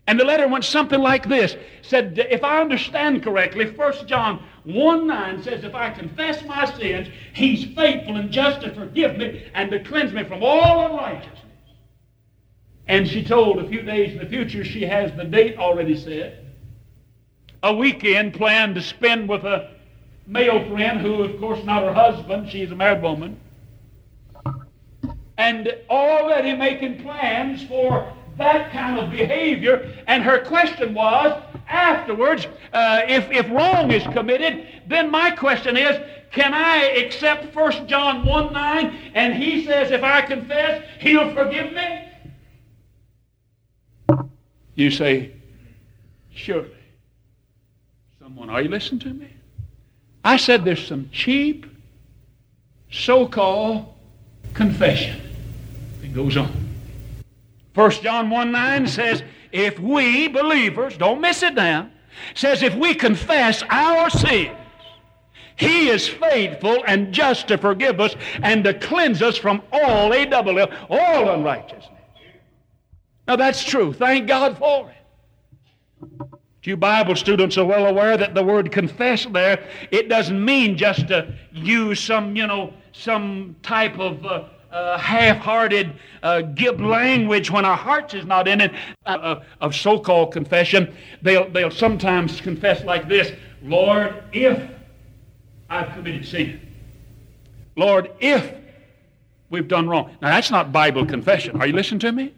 [0.06, 1.56] And the letter went something like this.
[1.82, 7.08] Said, if I understand correctly, 1 John 1 9 says, If I confess my sins,
[7.32, 11.38] he's faithful and just to forgive me and to cleanse me from all unrighteousness.
[12.88, 16.44] And she told a few days in the future she has the date already set.
[17.62, 19.70] A weekend planned to spend with a
[20.26, 23.38] male friend who, of course, not her husband, she's a married woman.
[25.36, 29.94] And already making plans for that kind of behavior.
[30.06, 35.96] And her question was, afterwards, uh, if, if wrong is committed, then my question is,
[36.32, 39.12] can I accept 1 John 1 9?
[39.14, 42.08] And he says, if I confess, he'll forgive me?
[44.74, 45.32] You say,
[46.32, 46.70] surely.
[48.20, 49.28] Someone, are you listening to me?
[50.24, 51.66] I said there's some cheap,
[52.90, 53.92] so-called
[54.54, 55.20] confession
[56.00, 56.69] that goes on.
[57.74, 61.90] 1 John 1 9 says, if we believers, don't miss it now,
[62.34, 64.56] says if we confess our sins,
[65.56, 70.24] he is faithful and just to forgive us and to cleanse us from all a
[70.24, 71.86] double all unrighteousness.
[73.28, 73.92] Now that's true.
[73.92, 74.96] Thank God for it.
[76.62, 81.08] You Bible students are well aware that the word confess there, it doesn't mean just
[81.08, 86.42] to use some, you know, some type of uh, uh, half-hearted uh,
[86.78, 88.72] language when our hearts is not in it
[89.06, 90.94] uh, of so-called confession.
[91.22, 94.70] They'll, they'll sometimes confess like this, Lord, if
[95.68, 96.60] I've committed sin.
[97.76, 98.54] Lord, if
[99.48, 100.16] we've done wrong.
[100.20, 101.60] Now that's not Bible confession.
[101.60, 102.34] Are you listening to me?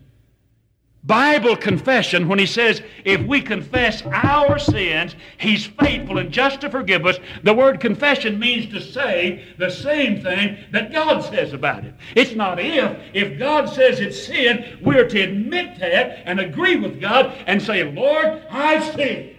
[1.04, 6.70] Bible confession, when he says, if we confess our sins, he's faithful and just to
[6.70, 11.84] forgive us, the word confession means to say the same thing that God says about
[11.84, 11.94] it.
[12.14, 12.96] It's not if.
[13.14, 17.82] If God says it's sin, we're to admit that and agree with God and say,
[17.92, 19.31] Lord, I've sinned.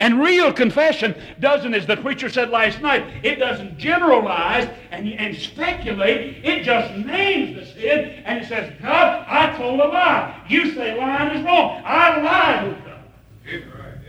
[0.00, 5.36] And real confession doesn't, as the preacher said last night, it doesn't generalize and, and
[5.36, 6.42] speculate.
[6.42, 10.42] It just names the sin and it says, God, I told a lie.
[10.48, 11.82] You say lying is wrong.
[11.84, 12.82] I lied.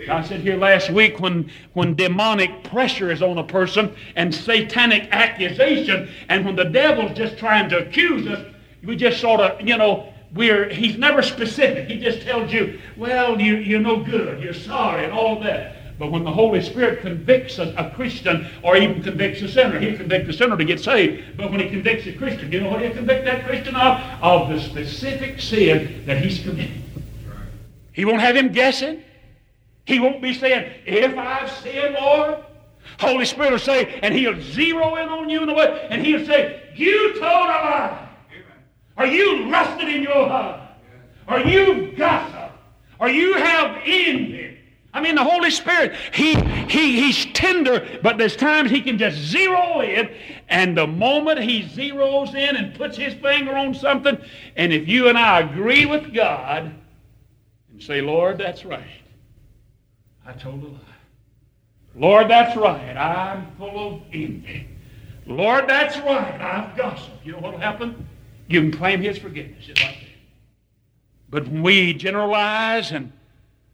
[0.09, 5.09] I said here last week when, when demonic pressure is on a person and satanic
[5.11, 8.43] accusation, and when the devil's just trying to accuse us,
[8.83, 11.87] we just sort of, you know, we're, he's never specific.
[11.87, 15.75] He just tells you, well, you, you're no good, you're sorry, and all that.
[16.01, 19.97] But when the Holy Spirit convicts a, a, Christian or even convicts a sinner, he'll
[19.97, 21.37] convict the sinner to get saved.
[21.37, 24.01] But when he convicts a Christian, you know what he'll convict that Christian of?
[24.19, 26.81] Of the specific sin that he's committed.
[27.93, 29.03] He won't have him guessing.
[29.85, 32.45] He won't be saying, if I've sinned, Lord.
[32.99, 36.25] Holy Spirit will say, and he'll zero in on you in a way, and he'll
[36.25, 38.09] say, you told a lie.
[38.97, 40.61] Are you lusted in your heart.
[41.27, 42.53] Are you gossip.
[42.99, 44.60] Are you have envy.
[44.93, 49.17] I mean, the Holy Spirit, he, he, he's tender, but there's times he can just
[49.17, 50.09] zero in,
[50.49, 54.17] and the moment he zeroes in and puts his finger on something,
[54.57, 56.73] and if you and I agree with God
[57.71, 58.83] and say, Lord, that's right,
[60.25, 60.79] I told a lie.
[61.95, 64.67] Lord, that's right, I'm full of envy.
[65.25, 67.25] Lord, that's right, I've gossiped.
[67.25, 68.07] You know what'll happen?
[68.47, 69.95] You can claim his forgiveness like that.
[71.29, 73.13] But when we generalize and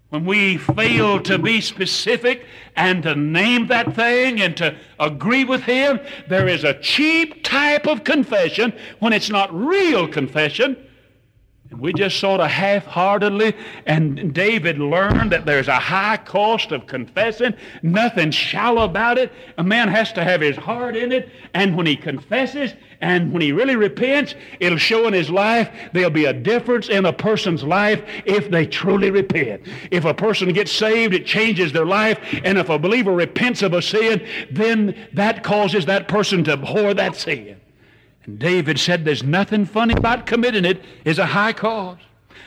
[0.09, 5.63] when we fail to be specific and to name that thing and to agree with
[5.63, 10.77] Him, there is a cheap type of confession when it's not real confession
[11.71, 13.53] we just sort of half heartedly,
[13.85, 17.53] and David learned that there's a high cost of confessing,
[17.83, 19.31] nothing shallow about it.
[19.57, 23.41] A man has to have his heart in it, and when he confesses and when
[23.41, 25.69] he really repents, it'll show in his life.
[25.93, 29.63] There'll be a difference in a person's life if they truly repent.
[29.91, 33.73] If a person gets saved, it changes their life, and if a believer repents of
[33.73, 37.57] a sin, then that causes that person to abhor that sin.
[38.27, 42.03] And David said there's nothing funny about committing it is a high cost.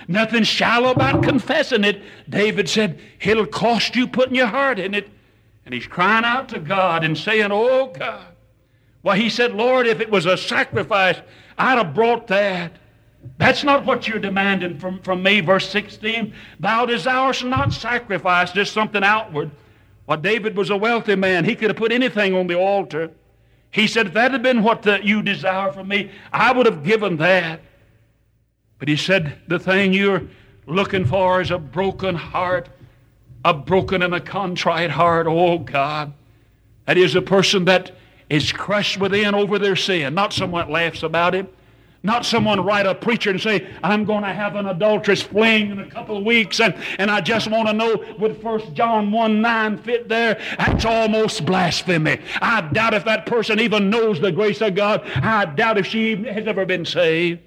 [0.06, 2.02] Nothing shallow about confessing it.
[2.28, 5.08] David said it'll cost you putting your heart in it.
[5.64, 8.26] And he's crying out to God and saying, Oh God.
[9.02, 11.16] Well, he said, Lord, if it was a sacrifice,
[11.56, 12.72] I'd have brought that.
[13.38, 15.40] That's not what you're demanding from, from me.
[15.40, 19.50] Verse 16, thou desirest not sacrifice, just something outward.
[20.06, 21.44] Well, David was a wealthy man.
[21.44, 23.10] He could have put anything on the altar.
[23.70, 26.82] He said, if that had been what the, you desire from me, I would have
[26.82, 27.60] given that.
[28.78, 30.22] But he said, the thing you're
[30.66, 32.68] looking for is a broken heart,
[33.44, 35.26] a broken and a contrite heart.
[35.28, 36.12] Oh, God.
[36.86, 37.92] That is a person that
[38.28, 41.52] is crushed within over their sin, not someone that laughs about it.
[42.02, 45.80] Not someone write a preacher and say, I'm going to have an adulterous fling in
[45.80, 49.42] a couple of weeks, and, and I just want to know would 1 John 1
[49.42, 50.40] 9 fit there?
[50.56, 52.20] That's almost blasphemy.
[52.40, 55.02] I doubt if that person even knows the grace of God.
[55.16, 57.40] I doubt if she has ever been saved.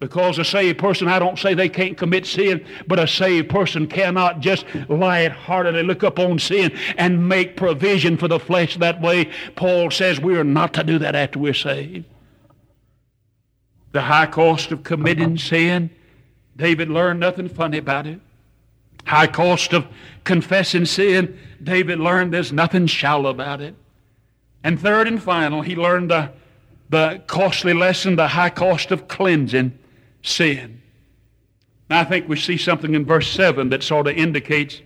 [0.00, 3.86] Because a saved person, I don't say they can't commit sin, but a saved person
[3.86, 9.30] cannot just light-heartedly look upon sin and make provision for the flesh that way.
[9.54, 12.04] Paul says we are not to do that after we're saved
[13.94, 15.88] the high cost of committing sin
[16.56, 18.20] David learned nothing funny about it.
[19.06, 19.86] High cost of
[20.22, 21.38] confessing sin.
[21.62, 23.74] David learned there's nothing shallow about it.
[24.62, 26.30] And third and final, he learned the,
[26.88, 29.78] the costly lesson, the high cost of cleansing
[30.22, 30.80] sin.
[31.90, 34.80] Now, I think we see something in verse 7 that sort of indicates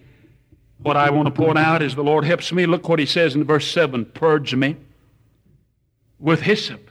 [0.79, 2.67] what I want to point out is the Lord helps me.
[2.67, 4.77] Look what he says in verse 7 Purge me
[6.19, 6.88] with hyssop.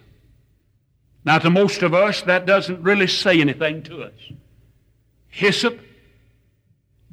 [1.27, 4.13] Now, to most of us, that doesn't really say anything to us.
[5.27, 5.77] Hyssop.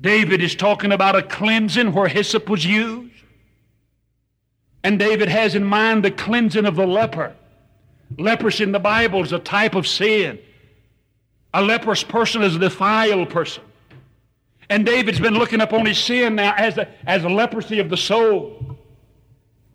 [0.01, 3.13] David is talking about a cleansing where hyssop was used.
[4.85, 7.35] And David has in mind the cleansing of the leper.
[8.17, 10.39] Leprosy in the Bible is a type of sin.
[11.53, 13.65] A leprous person is a defiled person.
[14.71, 17.97] And David's been looking upon his sin now as a, as a leprosy of the
[17.97, 18.74] soul.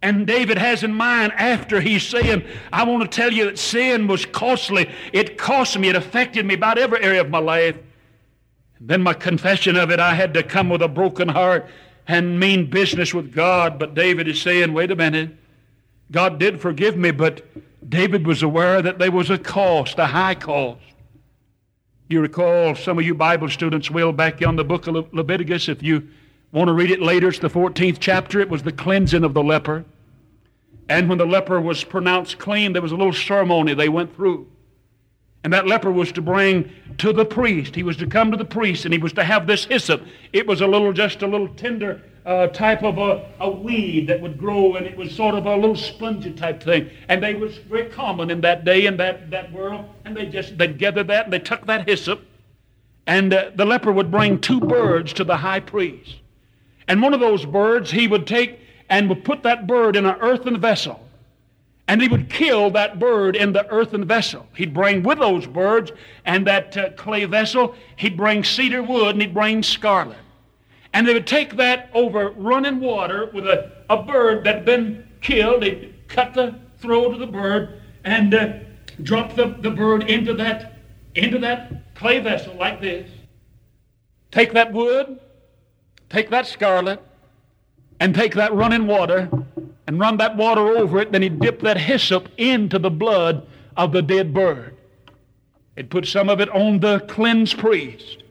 [0.02, 4.08] And David has in mind after he's saying, I want to tell you that sin
[4.08, 4.90] was costly.
[5.12, 5.90] It cost me.
[5.90, 7.76] It affected me about every area of my life.
[8.80, 11.70] And then my confession of it, I had to come with a broken heart
[12.08, 13.78] and mean business with God.
[13.78, 15.32] But David is saying, wait a minute.
[16.12, 17.46] God did forgive me, but
[17.88, 20.82] David was aware that there was a cost, a high cost.
[22.08, 25.84] You recall, some of you Bible students will, back on the book of Leviticus, if
[25.84, 26.08] you
[26.52, 27.30] Want to read it later?
[27.30, 28.40] It's the 14th chapter.
[28.40, 29.86] It was the cleansing of the leper.
[30.90, 34.48] And when the leper was pronounced clean, there was a little ceremony they went through.
[35.44, 37.76] And that leper was to bring to the priest.
[37.76, 40.04] He was to come to the priest and he was to have this hyssop.
[40.34, 44.20] It was a little, just a little tender uh, type of a, a, weed that
[44.20, 46.90] would grow and it was sort of a little spongy type thing.
[47.08, 49.86] And they was very common in that day in that, that world.
[50.04, 52.22] And they just, they'd gather that and they took that hyssop.
[53.08, 56.18] And uh, the leper would bring two birds to the high priest.
[56.90, 58.60] And one of those birds he would take
[58.90, 61.00] and would put that bird in an earthen vessel.
[61.88, 64.48] And he would kill that bird in the earthen vessel.
[64.56, 65.92] He'd bring with those birds
[66.26, 70.18] and that uh, clay vessel, he'd bring cedar wood and he'd bring scarlet.
[70.94, 75.08] And they would take that over running water with a, a bird that had been
[75.22, 75.62] killed.
[75.62, 78.54] They'd cut the throat of the bird and uh,
[79.04, 80.80] drop the, the bird into that,
[81.14, 83.10] into that clay vessel like this.
[84.32, 85.20] Take that wood,
[86.10, 87.02] take that scarlet
[88.00, 89.30] and take that running water
[89.88, 91.12] and run that water over it.
[91.12, 93.46] Then he'd dip that hyssop into the blood
[93.76, 94.76] of the dead bird.
[95.76, 98.24] He'd put some of it on the cleansed priest.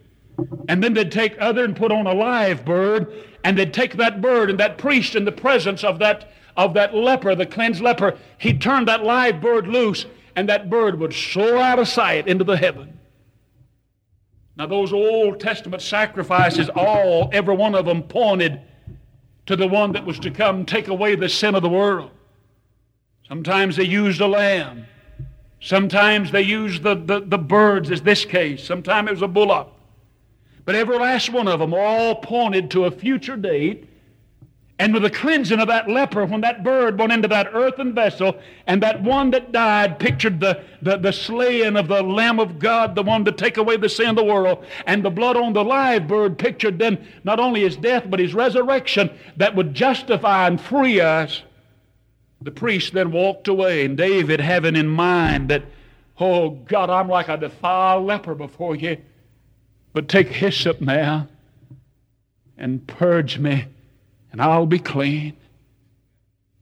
[0.69, 3.13] And then they'd take other and put on a live bird,
[3.43, 6.93] and they'd take that bird and that priest in the presence of that of that
[6.93, 11.57] leper, the cleansed leper, he'd turn that live bird loose, and that bird would soar
[11.57, 12.98] out of sight into the heaven.
[14.59, 18.61] Now, those Old Testament sacrifices, all, every one of them pointed
[19.47, 22.11] to the one that was to come take away the sin of the world.
[23.29, 24.87] Sometimes they used a lamb.
[25.61, 28.65] Sometimes they used the, the, the birds, as this case.
[28.65, 29.73] Sometimes it was a bullock.
[30.65, 33.89] But every last one of them all pointed to a future date
[34.81, 38.39] and with the cleansing of that leper, when that bird went into that earthen vessel,
[38.69, 42.95] and that one that died pictured the, the, the slaying of the Lamb of God,
[42.95, 45.65] the one to take away the sin of the world, and the blood on the
[45.65, 50.61] live bird pictured then not only his death, but his resurrection that would justify and
[50.61, 51.43] free us.
[52.41, 55.65] The priest then walked away, and David, having in mind that,
[56.21, 58.99] oh God, I'm like a defiled leper before you,
[59.93, 61.27] but take hyssop now
[62.57, 63.65] and purge me
[64.33, 65.37] and I'll be clean.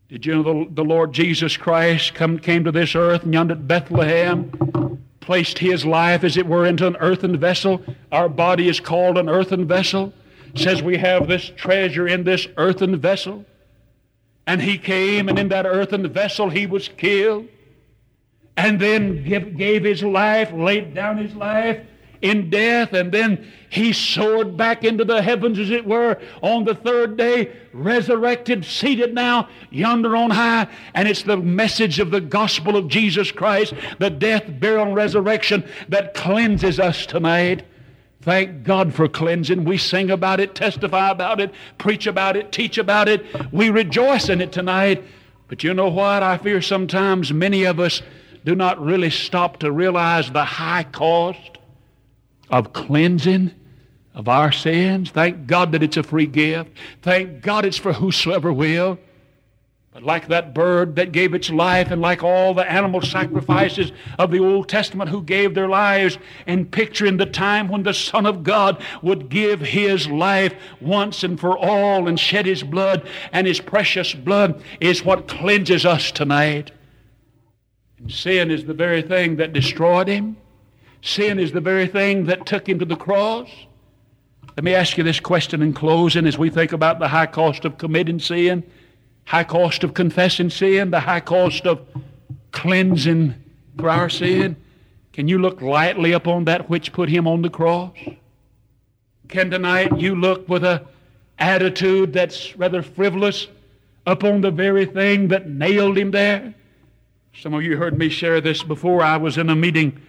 [0.09, 3.55] Did you know the, the Lord Jesus Christ come, came to this earth and yonder
[3.55, 7.83] at Bethlehem, placed his life, as it were, into an earthen vessel?
[8.12, 10.12] Our body is called an earthen vessel.
[10.55, 13.45] says we have this treasure in this earthen vessel.
[14.47, 17.49] And he came, and in that earthen vessel he was killed,
[18.57, 21.81] and then give, gave his life, laid down his life
[22.23, 26.75] in death, and then he soared back into the heavens, as it were, on the
[26.75, 30.69] third day, resurrected, seated now yonder on high.
[30.95, 35.64] And it's the message of the gospel of Jesus Christ, the death, burial, and resurrection
[35.89, 37.64] that cleanses us tonight.
[38.23, 39.64] Thank God for cleansing.
[39.64, 43.25] We sing about it, testify about it, preach about it, teach about it.
[43.53, 45.05] We rejoice in it tonight.
[45.49, 46.25] But you know what?
[46.25, 48.03] I fear sometimes many of us
[48.45, 51.56] do not really stop to realize the high cost
[52.51, 53.53] of cleansing
[54.15, 55.11] of our sins.
[55.11, 56.71] Thank God that it's a free gift.
[57.03, 58.99] Thank God it's for whosoever will.
[59.93, 64.31] But like that bird that gave its life, and like all the animal sacrifices of
[64.31, 68.43] the Old Testament who gave their lives, and picturing the time when the Son of
[68.43, 73.59] God would give his life once and for all and shed his blood, and his
[73.59, 76.73] precious blood is what cleanses us tonight.
[77.99, 80.37] And sin is the very thing that destroyed him.
[81.03, 83.49] Sin is the very thing that took him to the cross.
[84.57, 87.65] Let me ask you this question in closing as we think about the high cost
[87.65, 88.65] of committing sin,
[89.25, 91.87] high cost of confessing sin, the high cost of
[92.53, 93.35] cleansing
[93.79, 94.57] for our sin.
[95.13, 97.97] Can you look lightly upon that which put him on the cross?
[99.29, 100.87] Can tonight you look with a
[101.39, 103.49] attitude that's rather frivolous
[104.07, 106.55] upon the very thing that nailed him there?
[107.35, 109.03] Some of you heard me share this before.
[109.03, 110.01] I was in a meeting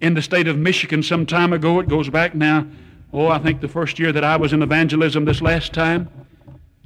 [0.00, 1.80] in the state of Michigan some time ago.
[1.80, 2.66] It goes back now,
[3.12, 6.08] oh, I think the first year that I was in evangelism this last time.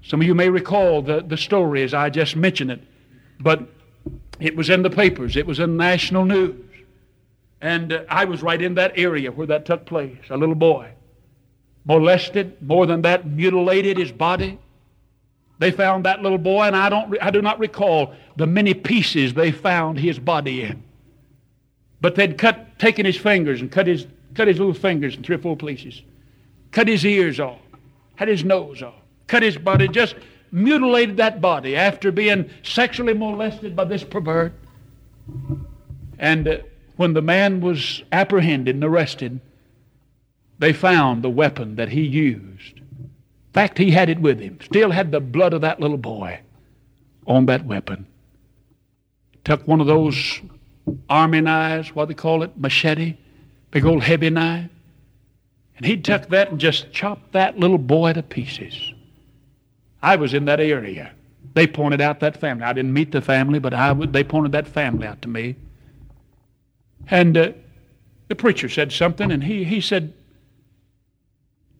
[0.02, 2.80] Some of you may recall the, the story as I just mentioned it.
[3.38, 3.66] But
[4.38, 6.64] it was in the papers, it was in national news.
[7.60, 10.18] And uh, I was right in that area where that took place.
[10.30, 10.90] A little boy
[11.84, 14.58] molested, more than that, mutilated his body.
[15.58, 19.34] They found that little boy, and I, don't, I do not recall the many pieces
[19.34, 20.82] they found his body in.
[22.00, 25.36] But they'd cut, taken his fingers and cut his, cut his little fingers in three
[25.36, 26.02] or four places,
[26.70, 27.60] cut his ears off,
[28.16, 28.94] had his nose off,
[29.26, 30.14] cut his body, just
[30.52, 34.52] mutilated that body after being sexually molested by this pervert.
[36.18, 36.58] And uh,
[36.96, 39.40] when the man was apprehended and arrested,
[40.58, 42.78] they found the weapon that he used.
[42.78, 44.58] In fact, he had it with him.
[44.62, 46.40] Still had the blood of that little boy
[47.26, 48.06] on that weapon.
[49.44, 50.40] Took one of those
[51.08, 53.16] army knives, what they call it, machete,
[53.70, 54.70] big old heavy knife.
[55.76, 58.92] And he took that and just chopped that little boy to pieces.
[60.02, 61.12] I was in that area.
[61.54, 62.64] They pointed out that family.
[62.64, 65.56] I didn't meet the family, but I, they pointed that family out to me.
[67.08, 67.52] And uh,
[68.28, 70.12] the preacher said something, and he, he said,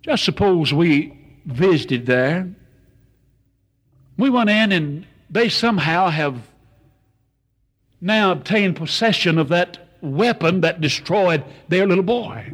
[0.02, 2.48] just suppose we visited there.
[4.16, 6.36] We went in, and they somehow have
[8.00, 12.52] now obtained possession of that weapon that destroyed their little boy.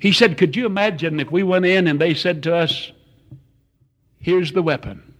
[0.00, 2.92] He said, Could you imagine if we went in and they said to us,
[4.20, 5.14] Here's the weapon.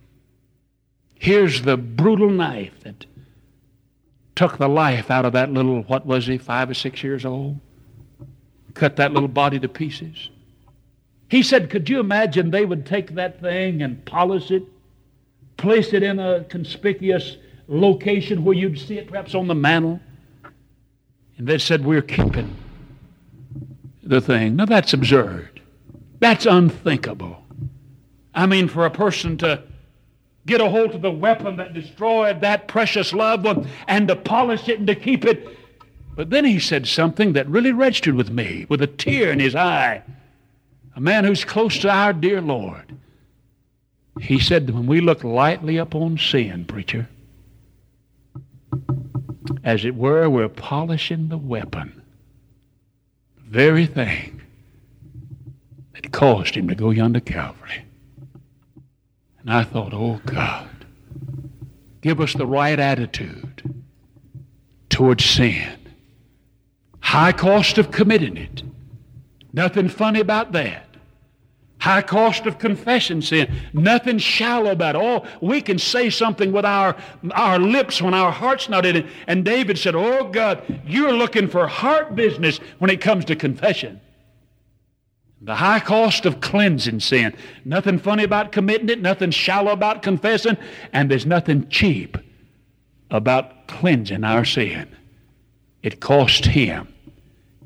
[1.15, 3.07] Here's the brutal knife that
[4.37, 7.59] took the life out of that little, what was he, five or six years old?
[8.75, 10.31] Cut that little body to pieces.
[11.29, 14.63] He said, Could you imagine they would take that thing and polish it,
[15.57, 17.37] place it in a conspicuous
[17.69, 20.01] location where you'd see it perhaps on the mantle?
[21.37, 22.57] And they said, We're keeping
[24.03, 24.57] the thing.
[24.57, 25.61] Now that's absurd.
[26.19, 27.45] That's unthinkable.
[28.35, 29.63] I mean, for a person to
[30.47, 33.47] get a hold of the weapon that destroyed that precious love
[33.87, 35.47] and to polish it and to keep it.
[36.17, 39.55] But then he said something that really registered with me with a tear in his
[39.55, 40.03] eye.
[40.97, 42.97] A man who's close to our dear Lord.
[44.21, 47.09] He said, that when we look lightly upon sin, preacher,
[49.69, 52.01] as it were, we're polishing the weapon.
[53.37, 54.41] The very thing
[55.93, 57.85] that caused him to go yonder Calvary.
[59.41, 60.87] And I thought, oh God,
[62.01, 63.85] give us the right attitude
[64.89, 65.79] towards sin.
[67.01, 68.63] High cost of committing it.
[69.53, 70.88] Nothing funny about that.
[71.81, 73.53] High cost of confession sin.
[73.73, 75.03] Nothing shallow about it.
[75.03, 76.97] Oh, we can say something with our,
[77.33, 79.07] our lips when our heart's not in it.
[79.29, 84.01] And David said, Oh God, you're looking for heart business when it comes to confession.
[85.41, 87.37] The high cost of cleansing sin.
[87.65, 90.57] Nothing funny about committing it, nothing shallow about confessing,
[90.93, 92.19] and there's nothing cheap
[93.11, 94.89] about cleansing our sin.
[95.83, 96.93] It cost him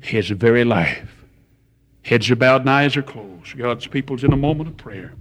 [0.01, 1.12] his very life.
[2.03, 3.57] Heads are bowed and eyes are closed.
[3.57, 5.13] God's people's in a moment of prayer.